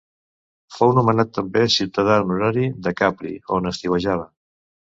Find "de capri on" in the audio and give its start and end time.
2.89-3.75